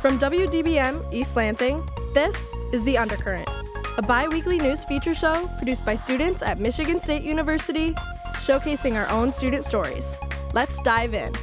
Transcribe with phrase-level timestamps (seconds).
[0.00, 3.50] From WDBM East Lansing, this is The Undercurrent,
[3.98, 7.92] a bi weekly news feature show produced by students at Michigan State University,
[8.36, 10.18] showcasing our own student stories.
[10.54, 11.34] Let's dive in.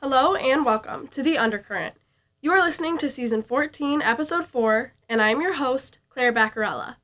[0.00, 1.94] Hello and welcome to The Undercurrent.
[2.40, 6.96] You are listening to Season 14, Episode 4, and I am your host, Claire Bacarella.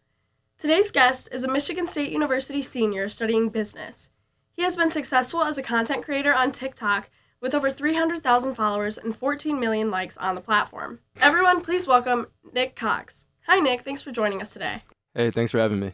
[0.59, 4.09] Today's guest is a Michigan State University senior studying business.
[4.55, 7.11] He has been successful as a content creator on TikTok
[7.41, 11.01] with over 300,000 followers and 14 million likes on the platform.
[11.20, 13.27] Everyone, please welcome Nick Cox.
[13.46, 13.83] Hi, Nick.
[13.83, 14.83] Thanks for joining us today.
[15.15, 15.93] Hey, thanks for having me.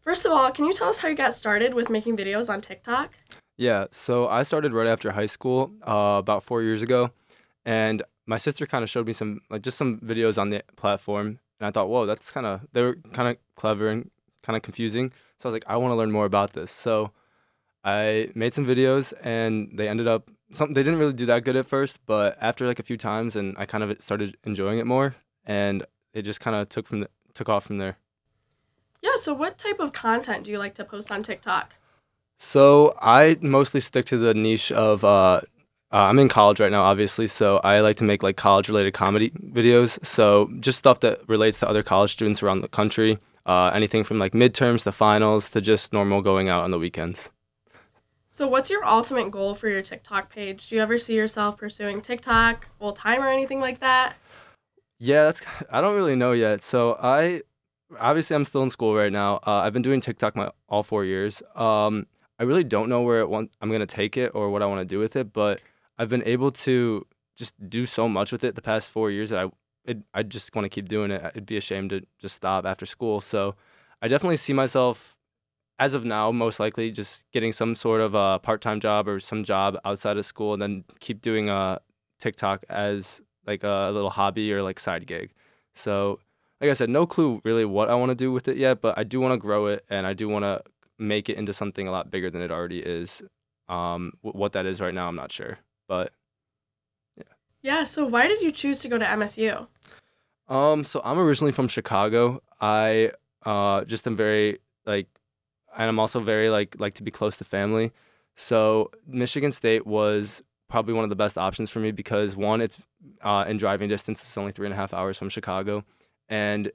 [0.00, 2.60] First of all, can you tell us how you got started with making videos on
[2.60, 3.12] TikTok?
[3.56, 7.10] Yeah, so I started right after high school, uh, about four years ago,
[7.64, 11.40] and my sister kind of showed me some, like, just some videos on the platform,
[11.58, 14.10] and I thought, whoa, that's kind of, they were kind of clever and
[14.42, 15.12] kind of confusing.
[15.38, 16.70] So I was like, I want to learn more about this.
[16.70, 17.10] So
[17.84, 21.56] I made some videos, and they ended up some they didn't really do that good
[21.56, 24.86] at first, but after like a few times, and I kind of started enjoying it
[24.86, 25.14] more,
[25.44, 27.98] and it just kind of took from the, took off from there.
[29.02, 29.16] Yeah.
[29.16, 31.74] So, what type of content do you like to post on TikTok?
[32.38, 35.04] So I mostly stick to the niche of.
[35.04, 35.40] Uh,
[35.90, 39.30] uh, I'm in college right now, obviously, so I like to make like college-related comedy
[39.30, 40.04] videos.
[40.04, 43.18] So just stuff that relates to other college students around the country.
[43.46, 47.30] Uh, anything from like midterms to finals to just normal going out on the weekends.
[48.38, 50.68] So, what's your ultimate goal for your TikTok page?
[50.68, 54.14] Do you ever see yourself pursuing TikTok full time or anything like that?
[55.00, 56.62] Yeah, that's I don't really know yet.
[56.62, 57.42] So I
[57.98, 59.40] obviously I'm still in school right now.
[59.44, 61.42] Uh, I've been doing TikTok my all four years.
[61.56, 62.06] Um,
[62.38, 64.84] I really don't know where want, I'm gonna take it or what I want to
[64.84, 65.60] do with it, but
[65.98, 67.04] I've been able to
[67.36, 69.50] just do so much with it the past four years that I
[69.84, 71.24] it, I just want to keep doing it.
[71.24, 73.20] It'd be a shame to just stop after school.
[73.20, 73.56] So
[74.00, 75.16] I definitely see myself
[75.78, 79.20] as of now, most likely just getting some sort of a part time job or
[79.20, 81.78] some job outside of school, and then keep doing a uh,
[82.18, 85.30] TikTok as like a little hobby or like side gig.
[85.74, 86.18] So,
[86.60, 88.98] like I said, no clue really what I want to do with it yet, but
[88.98, 90.62] I do want to grow it and I do want to
[90.98, 93.22] make it into something a lot bigger than it already is.
[93.68, 96.12] Um, what that is right now, I'm not sure, but
[97.16, 97.24] yeah.
[97.62, 97.84] Yeah.
[97.84, 99.68] So, why did you choose to go to MSU?
[100.48, 102.42] Um, so I'm originally from Chicago.
[102.60, 103.12] I
[103.44, 105.06] uh just am very like
[105.78, 107.92] and I'm also very like like to be close to family.
[108.34, 112.82] So Michigan State was probably one of the best options for me because one, it's
[113.22, 114.22] uh, in driving distance.
[114.22, 115.84] It's only three and a half hours from Chicago,
[116.28, 116.70] and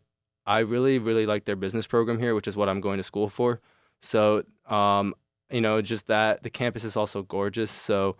[0.47, 3.29] I really really like their business program here, which is what I'm going to school
[3.29, 3.59] for.
[3.99, 5.13] So um,
[5.51, 7.71] you know, just that the campus is also gorgeous.
[7.71, 8.15] So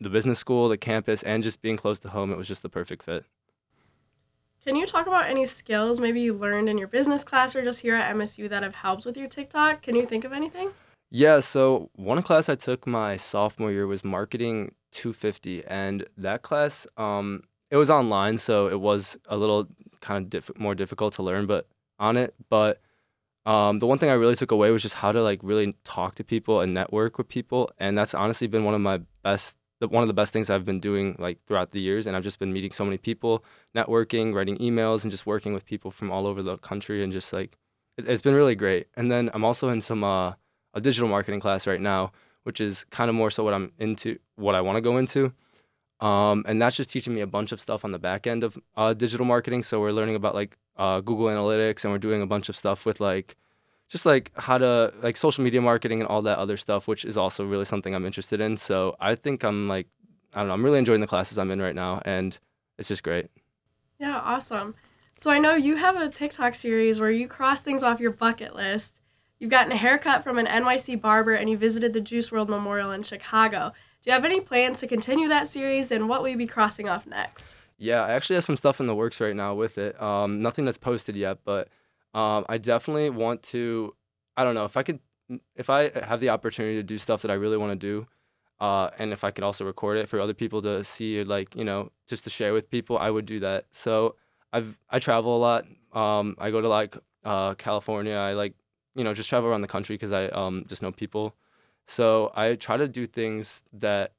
[0.00, 2.68] the business school, the campus, and just being close to home, it was just the
[2.68, 3.24] perfect fit.
[4.66, 7.78] Can you talk about any skills maybe you learned in your business class or just
[7.78, 9.82] here at MSU that have helped with your TikTok?
[9.82, 10.72] Can you think of anything?
[11.08, 16.86] Yeah, so one class I took my sophomore year was marketing 250 and that class
[16.96, 19.68] um it was online so it was a little
[20.00, 21.66] kind of diff- more difficult to learn but
[21.98, 22.80] on it but
[23.44, 26.14] um, the one thing I really took away was just how to like really talk
[26.14, 29.88] to people and network with people and that's honestly been one of my best the,
[29.88, 32.38] one of the best things I've been doing like throughout the years, and I've just
[32.38, 33.44] been meeting so many people,
[33.74, 37.32] networking, writing emails, and just working with people from all over the country, and just
[37.32, 37.56] like
[37.96, 38.88] it, has been really great.
[38.96, 40.34] And then I'm also in some uh,
[40.74, 42.12] a digital marketing class right now,
[42.44, 45.32] which is kind of more so what I'm into, what I want to go into.
[46.00, 48.58] Um, and that's just teaching me a bunch of stuff on the back end of
[48.76, 49.62] uh, digital marketing.
[49.62, 52.84] So we're learning about like uh, Google Analytics, and we're doing a bunch of stuff
[52.84, 53.36] with like
[53.88, 57.16] just like how to like social media marketing and all that other stuff, which is
[57.16, 58.56] also really something I'm interested in.
[58.56, 59.86] So I think I'm like,
[60.34, 62.36] I don't know, I'm really enjoying the classes I'm in right now, and
[62.78, 63.30] it's just great.
[63.98, 64.74] Yeah, awesome.
[65.16, 68.54] So I know you have a TikTok series where you cross things off your bucket
[68.54, 69.00] list.
[69.38, 72.90] You've gotten a haircut from an NYC barber and you visited the Juice WRLD Memorial
[72.90, 73.72] in Chicago.
[74.02, 76.88] Do you have any plans to continue that series and what will you be crossing
[76.88, 77.54] off next?
[77.78, 80.00] Yeah, I actually have some stuff in the works right now with it.
[80.00, 81.68] Um, nothing that's posted yet, but
[82.16, 83.94] um, I definitely want to.
[84.38, 85.00] I don't know if I could,
[85.54, 88.06] if I have the opportunity to do stuff that I really want to do,
[88.58, 91.54] uh, and if I could also record it for other people to see, or like
[91.54, 93.66] you know, just to share with people, I would do that.
[93.70, 94.16] So
[94.50, 95.66] I've I travel a lot.
[95.92, 98.14] Um, I go to like uh, California.
[98.14, 98.54] I like
[98.94, 101.34] you know just travel around the country because I um, just know people.
[101.86, 104.12] So I try to do things that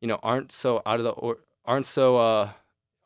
[0.00, 2.50] you know aren't so out of the or aren't so uh,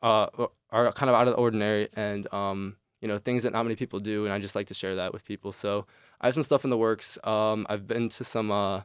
[0.01, 0.25] uh,
[0.71, 3.75] are kind of out of the ordinary and um, you know things that not many
[3.75, 5.51] people do and i just like to share that with people.
[5.51, 5.85] So
[6.21, 7.17] i have some stuff in the works.
[7.23, 8.81] Um, i've been to some uh,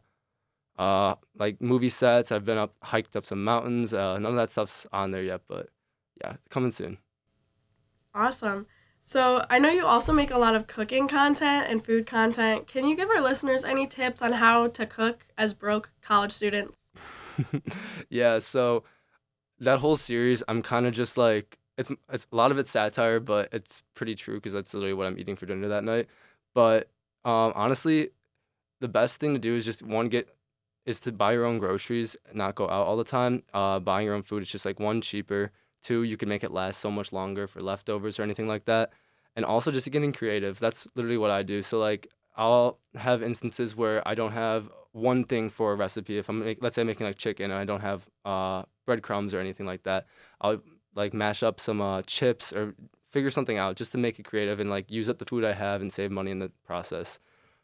[0.79, 2.33] uh, like movie sets.
[2.33, 3.93] I've been up hiked up some mountains.
[3.93, 5.69] Uh, none of that stuff's on there yet but
[6.23, 6.99] yeah coming soon.
[8.15, 8.67] Awesome.
[9.03, 12.67] So i know you also make a lot of cooking content and food content.
[12.67, 16.77] Can you give our listeners any tips on how to cook as broke college students?
[18.09, 18.85] Yeah so
[19.61, 23.21] that whole series, I'm kind of just like it's it's a lot of it's satire,
[23.21, 26.09] but it's pretty true because that's literally what I'm eating for dinner that night.
[26.55, 26.89] But
[27.25, 28.11] um, honestly,
[28.81, 30.29] the best thing to do is just one get
[30.87, 33.43] is to buy your own groceries, not go out all the time.
[33.55, 35.51] Uh, buying your own food is just like one cheaper.
[35.83, 38.91] Two, you can make it last so much longer for leftovers or anything like that.
[39.37, 40.59] And also just getting creative.
[40.59, 41.63] That's literally what I do.
[41.63, 46.19] So like I'll have instances where I don't have one thing for a recipe.
[46.19, 49.35] If I'm make, let's say I'm making like chicken and I don't have uh, breadcrumbs
[49.35, 50.07] or anything like that,
[50.41, 50.63] I'll
[50.95, 52.75] like mash up some uh, chips or
[53.11, 55.53] figure something out just to make it creative and like use up the food I
[55.53, 57.19] have and save money in the process.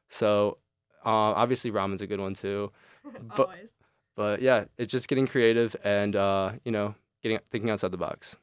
[0.09, 0.59] So
[1.05, 2.73] uh, obviously ramen's a good one too.
[3.37, 3.71] But, Always.
[4.15, 8.37] But yeah, it's just getting creative and uh, you know getting thinking outside the box.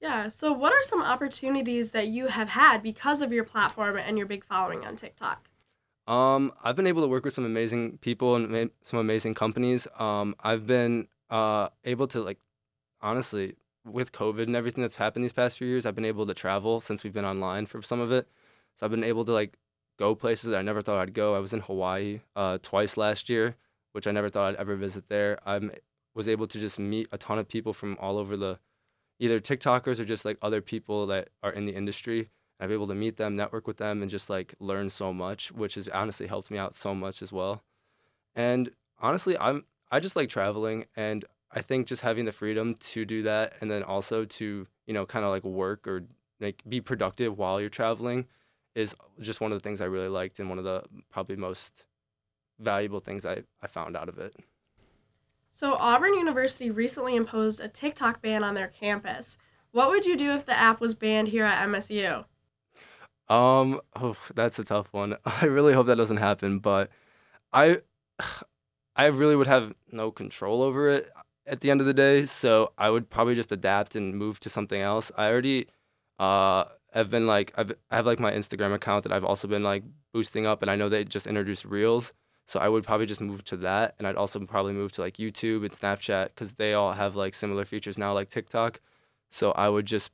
[0.00, 0.30] Yeah.
[0.30, 4.26] So, what are some opportunities that you have had because of your platform and your
[4.26, 5.48] big following on TikTok?
[6.06, 9.86] Um, I've been able to work with some amazing people and ma- some amazing companies.
[9.98, 12.38] Um, I've been uh, able to like,
[13.02, 13.56] honestly,
[13.92, 16.80] with COVID and everything that's happened these past few years, I've been able to travel
[16.80, 18.28] since we've been online for some of it.
[18.76, 19.56] So I've been able to like
[19.98, 21.34] go places that I never thought I'd go.
[21.34, 23.56] I was in Hawaii uh, twice last year,
[23.92, 25.38] which I never thought I'd ever visit there.
[25.46, 25.60] I
[26.14, 28.58] was able to just meet a ton of people from all over the,
[29.18, 32.30] either TikTokers or just like other people that are in the industry.
[32.58, 35.52] I've been able to meet them, network with them, and just like learn so much,
[35.52, 37.62] which has honestly helped me out so much as well.
[38.34, 38.70] And
[39.00, 43.22] honestly, I'm I just like traveling, and I think just having the freedom to do
[43.24, 46.04] that, and then also to you know kind of like work or
[46.40, 48.26] like be productive while you're traveling,
[48.74, 51.84] is just one of the things I really liked, and one of the probably most
[52.58, 54.36] valuable things I, I found out of it.
[55.52, 59.36] So, Auburn University recently imposed a TikTok ban on their campus.
[59.72, 62.24] What would you do if the app was banned here at MSU?
[63.28, 65.16] Um, oh, that's a tough one.
[65.24, 66.90] I really hope that doesn't happen, but
[67.52, 67.80] I
[68.96, 71.10] I really would have no control over it
[71.46, 74.50] at the end of the day, so I would probably just adapt and move to
[74.50, 75.10] something else.
[75.16, 75.66] I already
[76.18, 79.62] uh have been like I've, I have like my Instagram account that I've also been
[79.62, 82.12] like boosting up and I know they just introduced Reels,
[82.46, 85.16] so I would probably just move to that and I'd also probably move to like
[85.16, 88.80] YouTube and Snapchat cuz they all have like similar features now like TikTok.
[89.30, 90.12] So I would just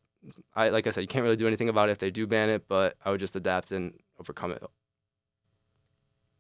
[0.55, 2.51] I like I said, you can't really do anything about it if they do ban
[2.51, 4.63] it, but I would just adapt and overcome it.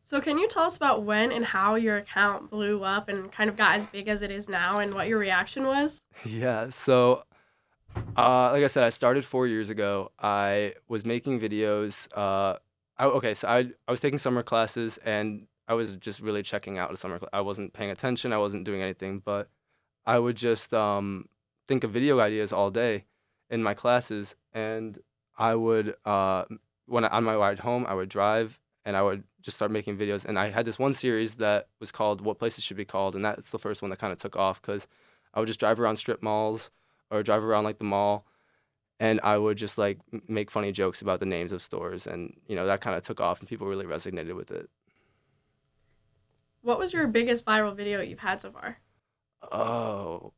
[0.08, 3.50] So, can you tell us about when and how your account blew up and kind
[3.50, 6.00] of got as big as it is now and what your reaction was?
[6.24, 6.70] Yeah.
[6.70, 7.24] So,
[8.16, 10.12] uh, like I said, I started four years ago.
[10.20, 12.06] I was making videos.
[12.16, 12.56] Uh,
[12.96, 13.58] I, okay, so I
[13.88, 17.18] I was taking summer classes and I was just really checking out a summer.
[17.32, 18.32] I wasn't paying attention.
[18.32, 19.48] I wasn't doing anything, but
[20.06, 21.28] I would just um,
[21.66, 23.06] think of video ideas all day
[23.50, 25.00] in my classes, and
[25.36, 26.44] I would uh,
[26.86, 29.96] when I, on my ride home, I would drive and I would just start making
[29.96, 30.26] videos.
[30.26, 33.24] And I had this one series that was called "What Places Should Be Called," and
[33.24, 34.86] that's the first one that kind of took off because
[35.32, 36.70] I would just drive around strip malls
[37.10, 38.26] or drive around like the mall,
[39.00, 39.98] and I would just like
[40.28, 43.20] make funny jokes about the names of stores, and you know that kind of took
[43.20, 44.68] off, and people really resonated with it.
[46.62, 48.78] What was your biggest viral video you've had so far?
[49.52, 50.32] Oh,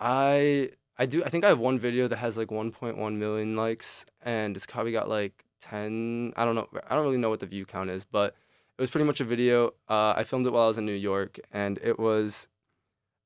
[0.00, 1.22] I I do.
[1.24, 4.92] I think I have one video that has like 1.1 million likes, and it's probably
[4.92, 6.32] got like 10.
[6.36, 6.68] I don't know.
[6.88, 8.34] I don't really know what the view count is, but
[8.76, 9.68] it was pretty much a video.
[9.88, 12.48] Uh, I filmed it while I was in New York, and it was,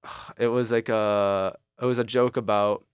[0.38, 2.84] it was like a, it was a joke about,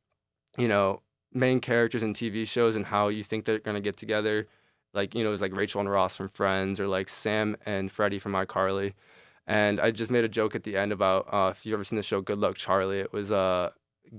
[0.57, 1.00] you know,
[1.33, 4.47] main characters in TV shows and how you think they're gonna get together.
[4.93, 7.90] Like you know, it was like Rachel and Ross from Friends, or like Sam and
[7.90, 8.95] Freddie from iCarly.
[9.47, 11.97] And I just made a joke at the end about uh, if you've ever seen
[11.97, 13.71] the show Good Luck Charlie, it was uh,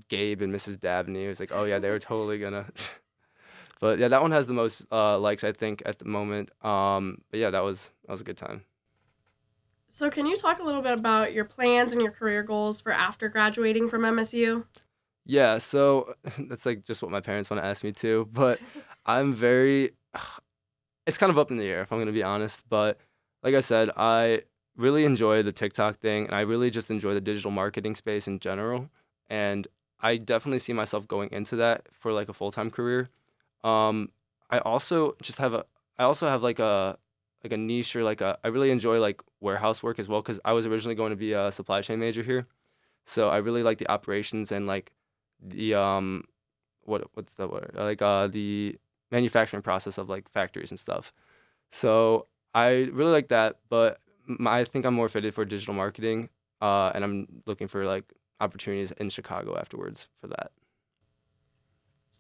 [0.10, 0.80] Gabe and Mrs.
[0.80, 1.26] Dabney.
[1.26, 2.66] It was like, oh yeah, they were totally gonna.
[3.80, 6.52] but yeah, that one has the most uh, likes I think at the moment.
[6.64, 8.64] Um, but yeah, that was that was a good time.
[9.90, 12.92] So, can you talk a little bit about your plans and your career goals for
[12.92, 14.66] after graduating from MSU?
[15.26, 18.60] Yeah, so that's like just what my parents want to ask me to, But
[19.06, 19.92] I'm very,
[21.08, 22.64] it's kind of up in the air if I'm gonna be honest.
[22.70, 23.00] But
[23.44, 24.42] like I said, I
[24.76, 28.40] really enjoy the TikTok thing, and I really just enjoy the digital marketing space in
[28.40, 28.90] general.
[29.30, 29.68] And
[30.02, 33.10] I definitely see myself going into that for like a full time career.
[33.66, 34.10] Um,
[34.50, 35.66] I also just have a,
[35.98, 36.98] I also have like a,
[37.44, 40.40] like a niche or like a, I really enjoy like warehouse work as well because
[40.46, 42.48] I was originally going to be a supply chain major here,
[43.06, 44.92] so I really like the operations and like
[45.42, 46.24] the um,
[46.84, 48.78] what what's the word like uh the
[49.12, 51.14] manufacturing process of like factories and stuff.
[51.72, 56.30] So I really like that, but my, I think I'm more fitted for digital marketing,
[56.62, 58.06] uh, and I'm looking for like
[58.40, 60.52] opportunities in Chicago afterwards for that.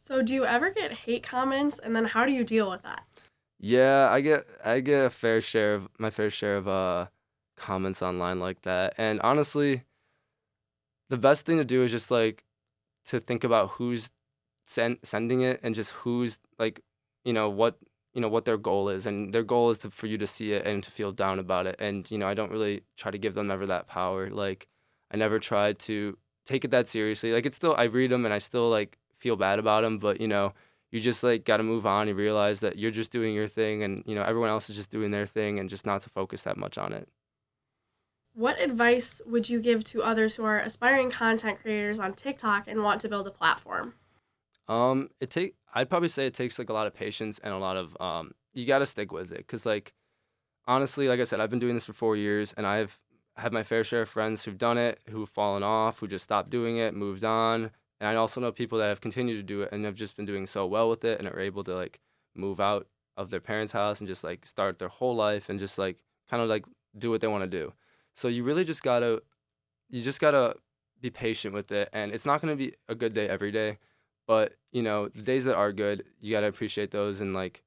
[0.07, 3.05] So, do you ever get hate comments, and then how do you deal with that?
[3.59, 7.07] Yeah, I get I get a fair share of my fair share of uh
[7.57, 8.93] comments online like that.
[8.99, 9.83] And honestly,
[11.09, 12.43] the best thing to do is just like
[13.05, 14.11] to think about who's
[14.67, 16.81] send, sending it and just who's like
[17.23, 17.79] you know what
[18.13, 20.53] you know what their goal is and their goal is to, for you to see
[20.53, 23.17] it and to feel down about it and you know i don't really try to
[23.17, 24.67] give them ever that power like
[25.11, 28.33] i never tried to take it that seriously like it's still i read them and
[28.33, 30.53] i still like feel bad about them but you know
[30.95, 32.07] you just like got to move on.
[32.07, 34.91] You realize that you're just doing your thing and you know everyone else is just
[34.91, 37.09] doing their thing and just not to focus that much on it.
[38.33, 42.81] What advice would you give to others who are aspiring content creators on tiktok and
[42.81, 43.95] want to build a platform?
[44.69, 47.57] Um it take i'd probably say it takes like a lot of patience and a
[47.57, 49.39] lot of um you got to stick with it.
[49.39, 49.93] Because like
[50.65, 52.99] honestly like i said i've been doing this for four years and i've
[53.35, 56.49] had my fair share of friends who've done it who've fallen off who just stopped
[56.49, 57.69] doing it moved on
[57.99, 60.25] and I also know people that have continued to do it and have just been
[60.25, 61.99] doing so well with it and are able to like
[62.35, 62.87] move out
[63.17, 65.97] of their parents' house and just like start their whole life and just like
[66.29, 66.65] kind of like
[66.97, 67.71] do what they want to do.
[68.15, 69.21] So you really just gotta,
[69.89, 70.55] you just gotta
[71.01, 71.89] be patient with it.
[71.93, 73.77] And it's not gonna be a good day every day,
[74.27, 77.63] but you know the days that are good, you gotta appreciate those and like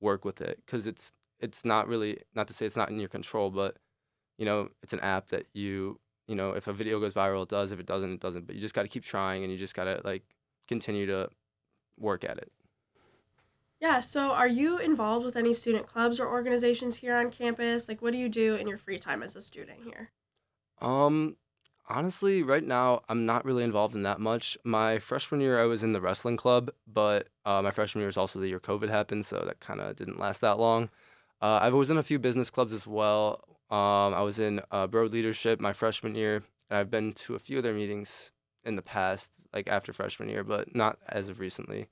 [0.00, 3.08] work with it because it's it's not really not to say it's not in your
[3.08, 3.76] control, but
[4.38, 5.98] you know it's an app that you
[6.30, 7.72] you know, if a video goes viral, it does.
[7.72, 8.46] If it doesn't, it doesn't.
[8.46, 10.22] But you just got to keep trying, and you just got to like
[10.68, 11.28] continue to
[11.98, 12.52] work at it.
[13.80, 13.98] Yeah.
[13.98, 17.88] So, are you involved with any student clubs or organizations here on campus?
[17.88, 20.12] Like, what do you do in your free time as a student here?
[20.80, 21.34] Um,
[21.88, 24.56] honestly, right now I'm not really involved in that much.
[24.62, 28.16] My freshman year, I was in the wrestling club, but uh, my freshman year was
[28.16, 30.90] also the year COVID happened, so that kind of didn't last that long.
[31.42, 33.42] Uh, I was in a few business clubs as well.
[33.70, 37.38] Um, I was in uh, Broad Leadership my freshman year, and I've been to a
[37.38, 38.32] few of their meetings
[38.64, 41.88] in the past, like after freshman year, but not as of recently.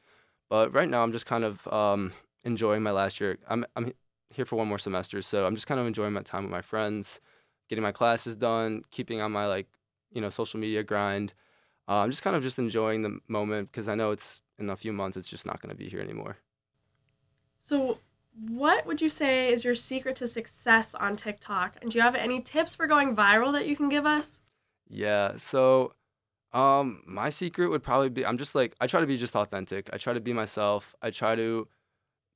[0.48, 2.12] But right now, I'm just kind of um,
[2.44, 3.38] enjoying my last year.
[3.48, 3.92] I'm I'm
[4.30, 6.62] here for one more semester, so I'm just kind of enjoying my time with my
[6.62, 7.20] friends,
[7.68, 9.68] getting my classes done, keeping on my like
[10.12, 11.32] you know social media grind.
[11.88, 14.76] Uh, I'm just kind of just enjoying the moment because I know it's in a
[14.76, 16.38] few months it's just not going to be here anymore.
[17.62, 17.98] So
[18.40, 21.76] what would you say is your secret to success on TikTok?
[21.82, 24.40] And do you have any tips for going viral that you can give us?
[24.88, 25.36] Yeah.
[25.36, 25.94] So,
[26.52, 29.90] um, my secret would probably be I'm just like I try to be just authentic.
[29.92, 30.94] I try to be myself.
[31.02, 31.68] I try to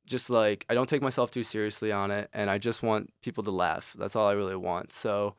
[0.07, 3.45] just like I don't take myself too seriously on it, and I just want people
[3.45, 3.95] to laugh.
[3.99, 4.93] That's all I really want.
[4.93, 5.37] So.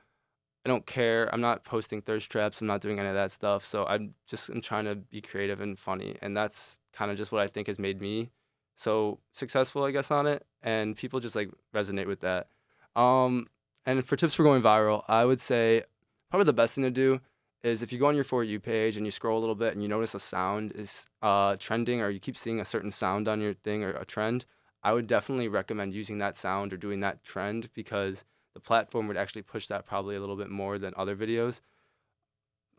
[0.65, 1.29] I don't care.
[1.33, 2.61] I'm not posting thirst traps.
[2.61, 3.65] I'm not doing any of that stuff.
[3.65, 7.33] So I'm just I'm trying to be creative and funny, and that's kind of just
[7.33, 8.29] what I think has made me
[8.75, 12.47] so successful, I guess, on it, and people just like resonate with that.
[12.95, 13.47] Um,
[13.85, 15.83] and for tips for going viral, I would say
[16.29, 17.19] probably the best thing to do
[17.63, 19.73] is if you go on your for you page and you scroll a little bit
[19.73, 23.27] and you notice a sound is uh, trending or you keep seeing a certain sound
[23.27, 24.45] on your thing or a trend,
[24.83, 29.17] I would definitely recommend using that sound or doing that trend because the platform would
[29.17, 31.61] actually push that probably a little bit more than other videos.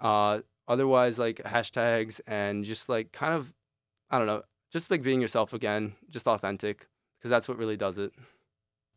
[0.00, 3.52] Uh, otherwise, like hashtags and just like kind of,
[4.10, 4.42] I don't know,
[4.74, 8.12] just like being yourself again, just authentic, because that's what really does it.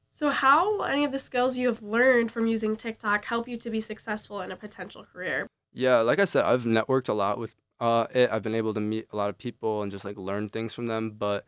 [0.10, 3.70] So, how any of the skills you have learned from using TikTok help you to
[3.70, 5.46] be successful in a potential career?
[5.72, 8.32] Yeah, like I said, I've networked a lot with uh, it.
[8.32, 10.88] I've been able to meet a lot of people and just like learn things from
[10.88, 11.12] them.
[11.12, 11.46] But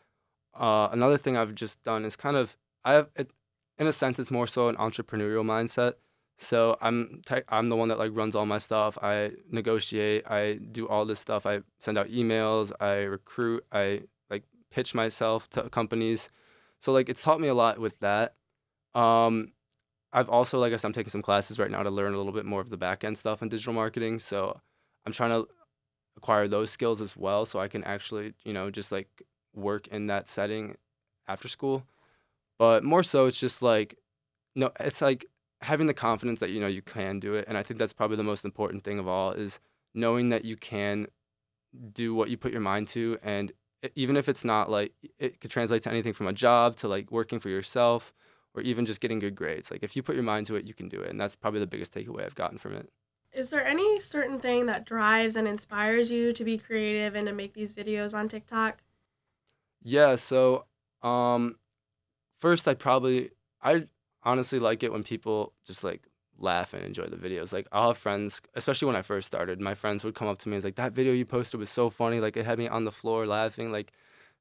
[0.53, 2.55] uh, another thing I've just done is kind of
[2.85, 3.31] I have it,
[3.79, 5.93] in a sense, it's more so an entrepreneurial mindset.
[6.37, 8.95] So I'm I'm the one that like runs all my stuff.
[9.01, 10.29] I negotiate.
[10.29, 11.47] I do all this stuff.
[11.47, 12.71] I send out emails.
[12.79, 13.65] I recruit.
[13.71, 14.03] I
[14.79, 16.29] pitch myself to companies.
[16.79, 18.35] So like it's taught me a lot with that.
[18.95, 19.51] Um,
[20.13, 22.31] I've also like I said, I'm taking some classes right now to learn a little
[22.31, 24.19] bit more of the back end stuff in digital marketing.
[24.19, 24.61] So
[25.05, 25.49] I'm trying to
[26.15, 29.09] acquire those skills as well, so I can actually you know just like
[29.53, 30.77] work in that setting
[31.27, 31.83] after school.
[32.57, 33.97] But more so, it's just like
[34.55, 35.25] no, it's like
[35.61, 38.15] having the confidence that you know you can do it, and I think that's probably
[38.15, 39.59] the most important thing of all is
[39.93, 41.07] knowing that you can
[41.91, 43.51] do what you put your mind to and
[43.95, 47.11] even if it's not like it could translate to anything from a job to like
[47.11, 48.13] working for yourself
[48.53, 49.71] or even just getting good grades.
[49.71, 51.09] Like if you put your mind to it, you can do it.
[51.09, 52.89] And that's probably the biggest takeaway I've gotten from it.
[53.31, 57.33] Is there any certain thing that drives and inspires you to be creative and to
[57.33, 58.79] make these videos on TikTok?
[59.81, 60.65] Yeah, so
[61.01, 61.55] um
[62.39, 63.31] first I probably
[63.61, 63.87] I
[64.23, 66.08] honestly like it when people just like
[66.41, 67.53] laugh and enjoy the videos.
[67.53, 70.49] Like I'll have friends, especially when I first started, my friends would come up to
[70.49, 72.19] me and like, that video you posted was so funny.
[72.19, 73.71] Like it had me on the floor laughing.
[73.71, 73.91] Like,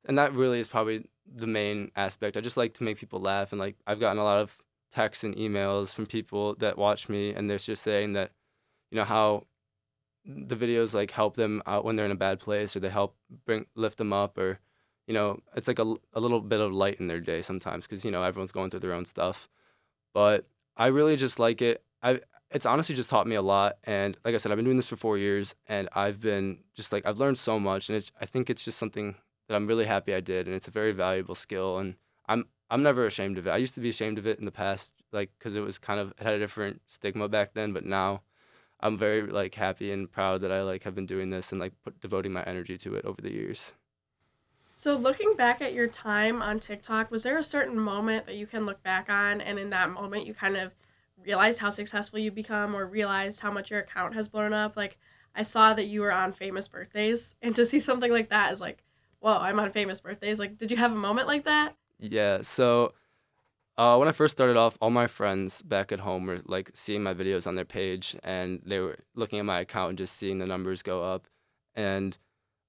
[0.05, 2.37] and that really is probably the main aspect.
[2.37, 3.53] I just like to make people laugh.
[3.53, 4.57] And like, I've gotten a lot of
[4.91, 8.31] texts and emails from people that watch me and they're just saying that,
[8.91, 9.45] you know, how
[10.25, 13.17] the videos like help them out when they're in a bad place or they help
[13.45, 14.59] bring, lift them up or,
[15.07, 18.05] you know, it's like a, a little bit of light in their day sometimes because,
[18.05, 19.49] you know, everyone's going through their own stuff.
[20.15, 21.83] But I really just like it.
[22.03, 23.77] I it's honestly just taught me a lot.
[23.85, 26.93] And like I said, I've been doing this for four years, and I've been just
[26.93, 29.17] like I've learned so much, and I think it's just something
[29.49, 32.83] that I'm really happy I did, and it's a very valuable skill, and I'm I'm
[32.83, 33.51] never ashamed of it.
[33.51, 36.01] I used to be ashamed of it in the past, like because it was kind
[36.01, 38.23] of it had a different stigma back then, but now
[38.81, 41.73] I'm very like happy and proud that I like have been doing this and like
[41.85, 43.73] put, devoting my energy to it over the years.
[44.77, 48.47] So, looking back at your time on TikTok, was there a certain moment that you
[48.47, 50.73] can look back on, and in that moment, you kind of
[51.25, 54.77] realized how successful you become, or realized how much your account has blown up?
[54.77, 54.99] Like,
[55.35, 58.61] I saw that you were on famous birthdays, and to see something like that is
[58.61, 58.83] like,
[59.21, 60.39] whoa, I'm on famous birthdays.
[60.39, 61.77] Like, did you have a moment like that?
[61.99, 62.43] Yeah.
[62.43, 62.95] So,
[63.77, 67.03] uh, when I first started off, all my friends back at home were like seeing
[67.03, 70.39] my videos on their page, and they were looking at my account and just seeing
[70.39, 71.27] the numbers go up,
[71.75, 72.19] and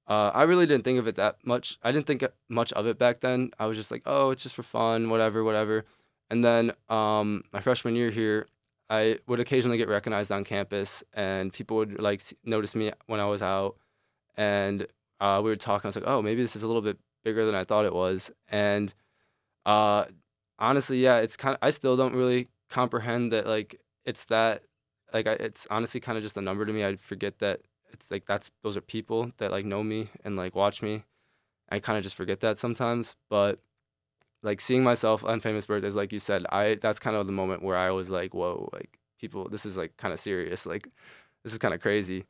[0.10, 1.78] uh, I really didn't think of it that much.
[1.84, 3.52] I didn't think much of it back then.
[3.60, 5.86] I was just like, oh, it's just for fun, whatever, whatever.
[6.30, 8.48] And then um, my freshman year here,
[8.90, 13.26] I would occasionally get recognized on campus, and people would like notice me when I
[13.26, 13.78] was out,
[14.36, 14.88] and
[15.20, 15.88] uh, we were talking.
[15.88, 17.94] I was like, oh, maybe this is a little bit bigger than I thought it
[17.94, 18.32] was.
[18.48, 18.94] And
[19.66, 20.06] uh,
[20.58, 21.54] honestly, yeah, it's kind.
[21.54, 24.64] of I still don't really comprehend that like it's that
[25.14, 26.84] like I, it's honestly kind of just a number to me.
[26.86, 30.56] I forget that it's like that's those are people that like know me and like
[30.56, 31.04] watch me.
[31.70, 33.60] I kind of just forget that sometimes, but
[34.42, 37.64] like seeing myself on famous birthdays, like you said, I that's kind of the moment
[37.64, 40.88] where I was like, whoa, like people, this is like kind of serious, like
[41.44, 42.26] this is kind of crazy.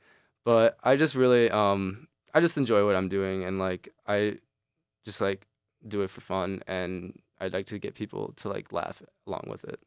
[0.45, 4.37] But I just really, um, I just enjoy what I'm doing, and like I
[5.05, 5.45] just like
[5.87, 9.63] do it for fun, and I'd like to get people to like laugh along with
[9.65, 9.79] it.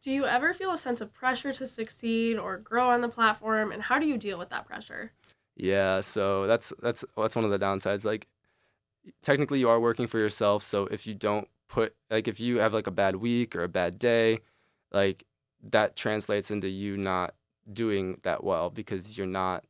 [0.00, 3.72] Do you ever feel a sense of pressure to succeed or grow on the platform
[3.72, 5.12] and how do you deal with that pressure?
[5.56, 8.04] Yeah, so that's that's that's one of the downsides.
[8.04, 8.28] Like
[9.22, 12.72] technically you are working for yourself, so if you don't put like if you have
[12.72, 14.40] like a bad week or a bad day,
[14.92, 15.24] like
[15.70, 17.34] that translates into you not
[17.70, 19.64] doing that well because you're not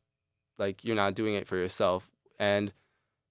[0.57, 2.09] like you're not doing it for yourself.
[2.39, 2.71] And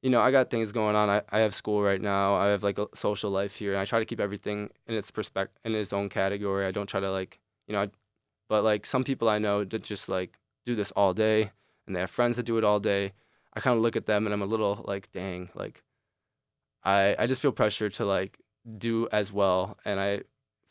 [0.02, 1.10] you know, I got things going on.
[1.10, 2.36] I, I have school right now.
[2.36, 5.10] I have like a social life here, and I try to keep everything in its
[5.10, 6.66] perspective, in its own category.
[6.66, 7.88] I don't try to like, you know, I,
[8.48, 11.50] but like some people I know that just like do this all day,
[11.86, 13.12] and they have friends that do it all day.
[13.54, 15.82] I kind of look at them and I'm a little like, dang, like,
[16.88, 18.38] I I just feel pressure to like
[18.78, 20.22] do as well, and I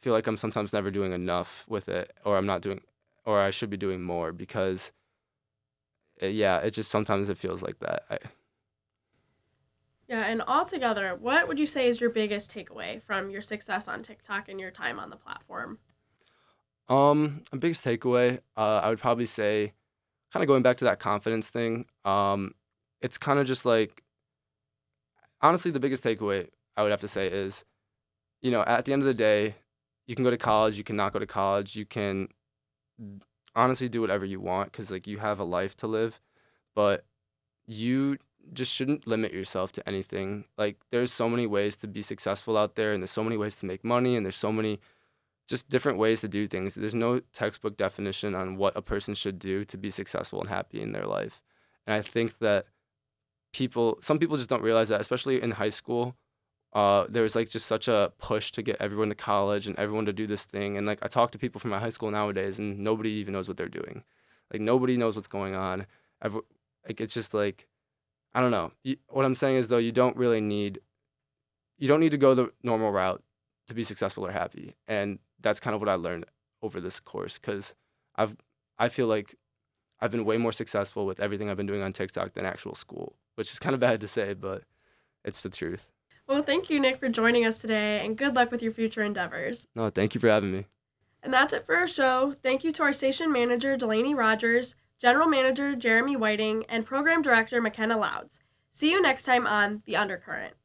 [0.01, 2.81] feel like I'm sometimes never doing enough with it, or I'm not doing,
[3.25, 4.91] or I should be doing more because,
[6.17, 8.03] it, yeah, it just sometimes it feels like that.
[8.09, 8.17] I,
[10.07, 14.03] yeah, and altogether, what would you say is your biggest takeaway from your success on
[14.03, 15.79] TikTok and your time on the platform?
[16.89, 19.73] Um, a biggest takeaway, uh, I would probably say,
[20.31, 21.85] kind of going back to that confidence thing.
[22.05, 22.53] Um,
[23.01, 24.03] it's kind of just like,
[25.41, 27.65] honestly, the biggest takeaway I would have to say is,
[28.41, 29.55] you know, at the end of the day,
[30.05, 32.29] you can go to college, you can not go to college, you can
[33.55, 36.19] honestly do whatever you want because like you have a life to live,
[36.75, 37.05] but
[37.65, 38.17] you
[38.53, 40.45] just shouldn't limit yourself to anything.
[40.57, 43.55] Like there's so many ways to be successful out there and there's so many ways
[43.57, 44.79] to make money and there's so many
[45.47, 46.75] just different ways to do things.
[46.75, 50.81] There's no textbook definition on what a person should do to be successful and happy
[50.81, 51.41] in their life.
[51.85, 52.65] And I think that
[53.57, 56.15] people some people just don't realize that, especially in high school.
[56.73, 60.13] Uh, there's like just such a push to get everyone to college and everyone to
[60.13, 60.77] do this thing.
[60.77, 63.47] And like I talk to people from my high school nowadays, and nobody even knows
[63.47, 64.03] what they're doing.
[64.51, 65.87] Like nobody knows what's going on.
[66.21, 66.35] I've,
[66.85, 67.67] like it's just like
[68.33, 68.71] I don't know.
[68.83, 70.79] You, what I'm saying is though, you don't really need,
[71.77, 73.23] you don't need to go the normal route
[73.67, 76.25] to be successful or happy, and that's kind of what I learned
[76.61, 77.73] over this course because
[78.15, 78.35] I've
[78.77, 79.35] I feel like
[79.99, 83.15] I've been way more successful with everything I've been doing on TikTok than actual school,
[83.37, 84.63] which is kind of bad to say, but
[85.23, 85.91] it's the truth.
[86.25, 89.67] Well, thank you, Nick, for joining us today, and good luck with your future endeavors.
[89.75, 90.65] No, thank you for having me.
[91.21, 92.35] And that's it for our show.
[92.41, 97.61] Thank you to our station manager, Delaney Rogers, General Manager Jeremy Whiting, and Program Director
[97.61, 98.39] McKenna Louds.
[98.71, 100.55] See you next time on The Undercurrent.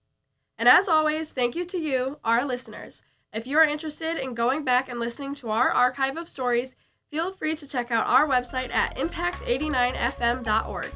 [0.57, 3.03] And as always, thank you to you, our listeners.
[3.33, 6.75] If you are interested in going back and listening to our archive of stories,
[7.11, 10.91] feel free to check out our website at impact89fm.org.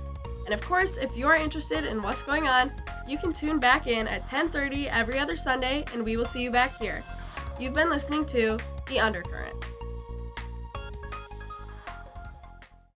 [0.47, 2.73] And of course, if you are interested in what's going on,
[3.07, 6.51] you can tune back in at 10:30 every other Sunday and we will see you
[6.51, 7.03] back here.
[7.59, 9.76] You've been listening to The Undercurrent.